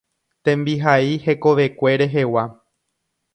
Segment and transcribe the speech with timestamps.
[0.47, 2.47] Tembihai hekovekue rehegua.